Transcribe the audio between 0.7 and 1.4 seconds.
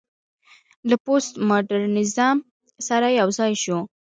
له پوسټ